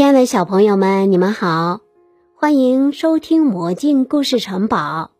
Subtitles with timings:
[0.00, 1.82] 亲爱的小朋友们，你们好，
[2.34, 5.10] 欢迎收听《魔镜故事城堡》，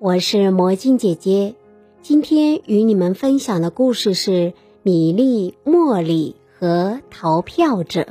[0.00, 1.54] 我是魔镜姐姐。
[2.02, 4.30] 今天与你们分享的故事是
[4.82, 8.02] 《米粒、茉莉和逃票者》。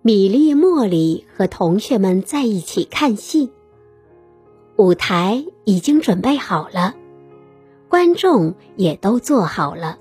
[0.00, 3.50] 米粒、茉莉和同学们在一起看戏，
[4.76, 6.94] 舞台已经准备好了，
[7.90, 9.98] 观众也都坐好了。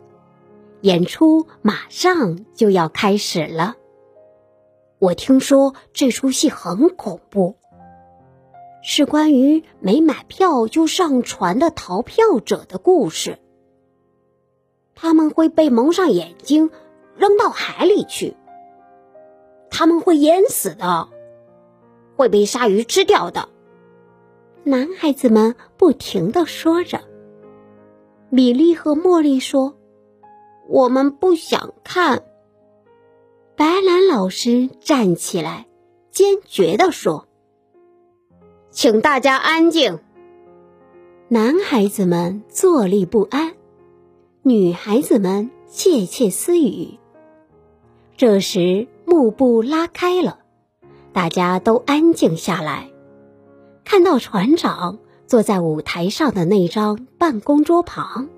[0.82, 3.76] 演出马上就要开始了。
[4.98, 7.56] 我听说这出戏很恐怖，
[8.82, 13.40] 是关于没买票就上船的逃票者的故事。
[14.96, 16.70] 他们会被蒙上眼睛，
[17.16, 18.36] 扔到海里去。
[19.70, 21.08] 他们会淹死的，
[22.18, 23.48] 会被鲨鱼吃掉的。
[24.64, 27.02] 男孩子们不停的说着。
[28.30, 29.79] 米莉和茉莉说。
[30.70, 32.24] 我们不想看。
[33.56, 35.66] 白兰老师站起来，
[36.12, 37.28] 坚决地说
[38.70, 40.00] ：“请大家安静。”
[41.28, 43.54] 男孩子们坐立不安，
[44.44, 47.00] 女孩子们窃窃私语。
[48.16, 50.40] 这时幕布拉开了，
[51.12, 52.92] 大家都安静下来，
[53.84, 58.30] 看到船长坐在舞台上的那张办公桌旁。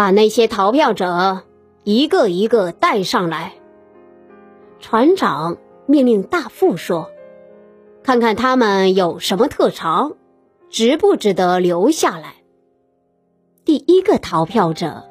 [0.00, 1.42] 把那些逃票者
[1.84, 3.52] 一个一个带上来。
[4.78, 7.10] 船长命令大副说
[8.02, 10.16] ：“看看他们有什么特长，
[10.70, 12.36] 值不值得留下来。”
[13.66, 15.04] 第一个逃票者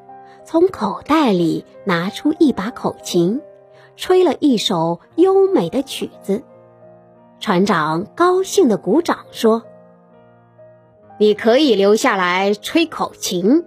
[0.44, 3.42] 从口袋里拿出一把口琴，
[3.96, 6.42] 吹了一首优美的曲子。
[7.40, 9.62] 船长高兴的鼓掌说
[11.20, 13.66] ：“你可以留下来吹口琴。”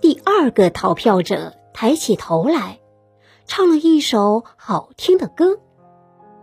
[0.00, 2.80] 第二个逃票者抬起头来，
[3.46, 5.58] 唱了一首好听的歌。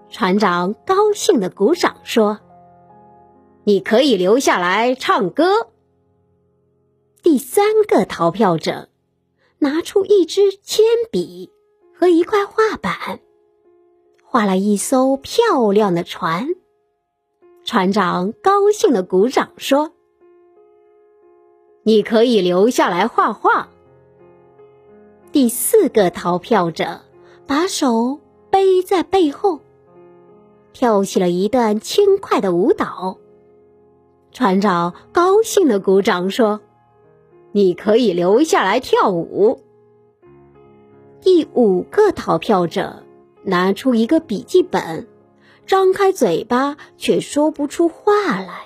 [0.09, 2.39] 船长高兴的鼓掌说
[3.63, 5.69] ：“你可以留下来唱歌。”
[7.23, 8.89] 第三个逃票者
[9.59, 11.49] 拿出一支铅笔
[11.97, 13.21] 和一块画板，
[14.23, 16.49] 画了一艘漂亮的船。
[17.63, 19.93] 船长高兴的鼓掌说。
[21.85, 23.67] 你可以留下来画画。
[25.33, 27.01] 第四个逃票者
[27.45, 29.59] 把手背在背后，
[30.71, 33.17] 跳起了一段轻快的舞蹈。
[34.31, 36.61] 船长高兴的鼓掌说
[37.51, 39.61] ：“你可以留下来跳舞。”
[41.19, 43.03] 第五个逃票者
[43.43, 45.07] 拿出一个笔记本，
[45.67, 48.61] 张开嘴巴却说不出话来。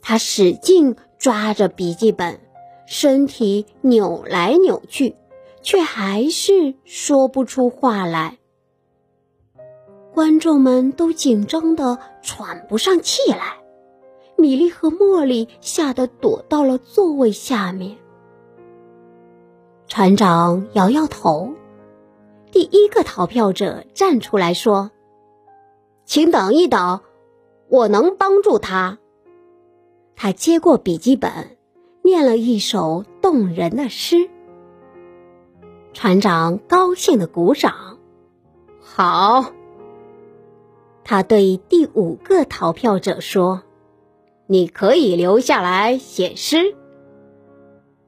[0.00, 0.96] 他使劲。
[1.22, 2.40] 抓着笔记本，
[2.84, 5.14] 身体扭来扭去，
[5.62, 8.38] 却还是说不出话来。
[10.12, 13.58] 观众们都紧张的喘不上气来，
[14.36, 17.96] 米莉和茉莉吓得躲到了座位下面。
[19.86, 21.52] 船长摇摇头，
[22.50, 24.90] 第一个逃票者站出来说
[26.04, 27.00] ：“请等一等，
[27.68, 28.98] 我能帮助他。”
[30.16, 31.56] 他接过笔记本，
[32.02, 34.30] 念了一首动人的诗。
[35.92, 37.98] 船长高兴的鼓掌。
[38.80, 39.52] 好，
[41.04, 43.62] 他对第五个逃票者说
[44.46, 46.76] ：“你可以留下来写诗。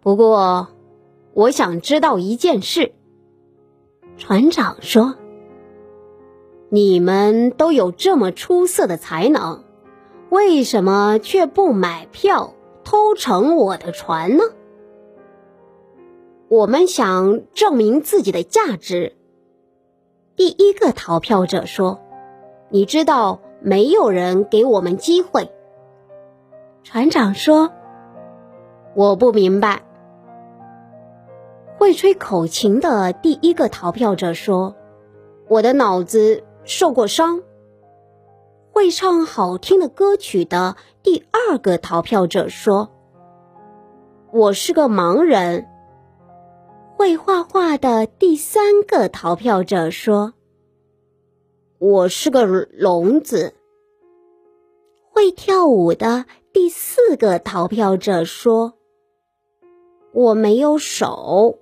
[0.01, 0.69] 不过，
[1.33, 2.93] 我想知道一件事。”
[4.17, 5.17] 船长说
[6.71, 9.65] ：“你们都有这么出色的才能。”
[10.35, 14.43] 为什么却不买票偷乘我的船呢？
[16.49, 19.15] 我们想证明自己的价值。
[20.35, 22.01] 第一个逃票者说
[22.69, 25.53] ：“你知道，没有人给我们机会。”
[26.83, 27.71] 船长说
[28.97, 29.83] ：“我不明白。”
[31.79, 34.75] 会吹口琴的第一个逃票者说
[35.47, 37.41] ：“我的脑子受过伤。”
[38.75, 42.91] 会唱好听的歌曲的第二个逃票者说
[44.35, 45.69] ：“我是个盲人。”
[46.99, 50.35] 会画画的第三个逃票者说
[51.79, 53.55] ：“我是个聋子。”
[55.09, 58.75] 会跳舞的第四个逃票者说
[60.11, 61.61] ：“我没有手。”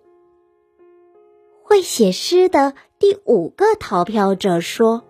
[1.62, 5.04] 会写诗的第五个逃票者说：“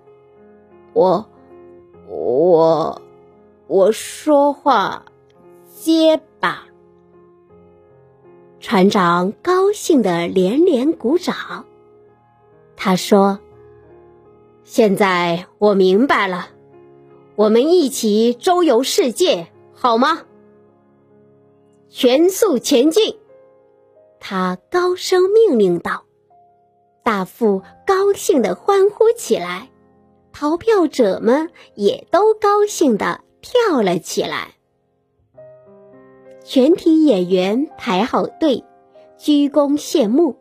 [0.95, 1.27] 我。”
[2.15, 3.01] 我
[3.69, 5.07] 我说话
[5.75, 6.67] 结巴。
[8.61, 11.65] 船长高兴的连连鼓掌。
[12.77, 13.41] 他说
[14.63, 16.49] ：“现在我明白了，
[17.35, 20.25] 我们一起周游世界，好吗？
[21.89, 23.17] 全速前进！”
[24.21, 26.05] 他高声命令道。
[27.03, 29.71] 大副高兴的欢呼起来，
[30.43, 34.57] 逃票者们也都高兴的跳了起来。
[36.43, 38.65] 全体演员排好队，
[39.17, 40.37] 鞠躬谢幕。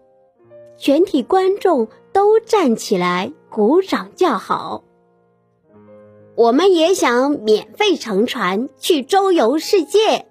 [0.75, 4.83] 全体观众都站起来鼓掌叫好。
[6.33, 10.31] 我们也想免费乘船去周游世界。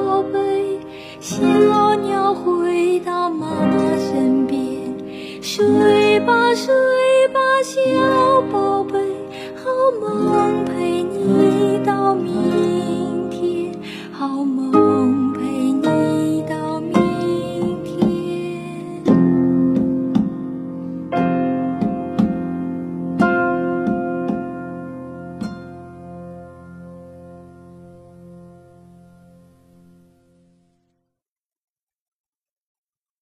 [0.00, 0.78] 宝贝
[1.20, 4.58] 小鸟回到妈妈身边
[5.42, 6.72] 睡吧睡
[7.28, 8.98] 吧小宝贝
[9.56, 9.70] 好
[10.00, 13.74] 梦陪你到明天
[14.10, 14.89] 好梦。